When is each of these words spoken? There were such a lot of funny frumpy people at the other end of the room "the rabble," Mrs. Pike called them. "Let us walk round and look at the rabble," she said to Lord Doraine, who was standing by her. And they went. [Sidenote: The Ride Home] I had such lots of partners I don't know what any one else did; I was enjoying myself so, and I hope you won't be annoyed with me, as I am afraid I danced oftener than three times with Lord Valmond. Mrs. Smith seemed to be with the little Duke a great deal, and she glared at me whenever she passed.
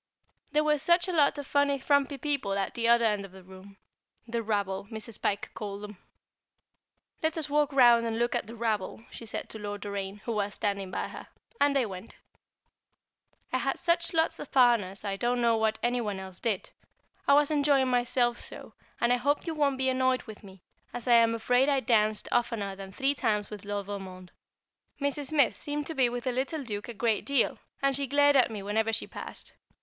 There 0.51 0.63
were 0.63 0.79
such 0.79 1.07
a 1.07 1.13
lot 1.13 1.37
of 1.37 1.45
funny 1.45 1.77
frumpy 1.77 2.17
people 2.17 2.53
at 2.53 2.73
the 2.73 2.87
other 2.87 3.05
end 3.05 3.23
of 3.23 3.31
the 3.31 3.43
room 3.43 3.77
"the 4.27 4.41
rabble," 4.41 4.87
Mrs. 4.89 5.21
Pike 5.21 5.53
called 5.53 5.83
them. 5.83 5.97
"Let 7.21 7.37
us 7.37 7.51
walk 7.51 7.71
round 7.71 8.07
and 8.07 8.17
look 8.17 8.33
at 8.33 8.47
the 8.47 8.55
rabble," 8.55 9.03
she 9.11 9.27
said 9.27 9.47
to 9.49 9.59
Lord 9.59 9.81
Doraine, 9.81 10.21
who 10.25 10.31
was 10.31 10.55
standing 10.55 10.89
by 10.89 11.09
her. 11.09 11.27
And 11.59 11.75
they 11.75 11.85
went. 11.85 12.15
[Sidenote: 12.15 13.29
The 13.51 13.57
Ride 13.57 13.59
Home] 13.59 13.61
I 13.61 13.63
had 13.63 13.79
such 13.79 14.13
lots 14.15 14.39
of 14.39 14.51
partners 14.51 15.03
I 15.05 15.17
don't 15.17 15.39
know 15.39 15.55
what 15.55 15.77
any 15.83 16.01
one 16.01 16.19
else 16.19 16.39
did; 16.39 16.71
I 17.27 17.35
was 17.35 17.51
enjoying 17.51 17.89
myself 17.89 18.39
so, 18.39 18.73
and 18.99 19.13
I 19.13 19.17
hope 19.17 19.45
you 19.45 19.53
won't 19.53 19.77
be 19.77 19.89
annoyed 19.89 20.23
with 20.23 20.43
me, 20.43 20.63
as 20.95 21.07
I 21.07 21.13
am 21.13 21.35
afraid 21.35 21.69
I 21.69 21.79
danced 21.79 22.27
oftener 22.31 22.75
than 22.75 22.91
three 22.91 23.13
times 23.13 23.51
with 23.51 23.65
Lord 23.65 23.85
Valmond. 23.85 24.31
Mrs. 24.99 25.27
Smith 25.27 25.55
seemed 25.55 25.85
to 25.85 25.93
be 25.93 26.09
with 26.09 26.23
the 26.23 26.31
little 26.31 26.63
Duke 26.63 26.89
a 26.89 26.95
great 26.95 27.23
deal, 27.23 27.59
and 27.83 27.95
she 27.95 28.07
glared 28.07 28.35
at 28.35 28.49
me 28.49 28.63
whenever 28.63 28.91
she 28.91 29.05
passed. 29.05 29.53